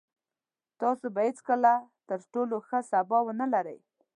تاسو 0.81 1.05
به 1.15 1.21
هېڅکله 1.27 1.73
تر 2.09 2.19
ټولو 2.33 2.55
ښه 2.67 2.79
سبا 2.91 3.17
ونلرئ. 3.25 3.79